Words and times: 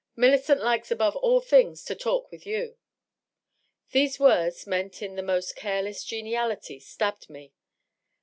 Millicent 0.15 0.61
likes 0.63 0.89
above 0.89 1.15
all 1.17 1.39
things 1.41 1.85
to 1.85 1.93
talk 1.93 2.31
with 2.31 2.43
you." 2.43 2.75
These 3.91 4.19
words, 4.19 4.65
meant 4.65 5.03
in 5.03 5.13
the 5.13 5.21
most 5.21 5.55
careless 5.55 6.03
geniality, 6.03 6.79
stabbed 6.79 7.29
me. 7.29 7.53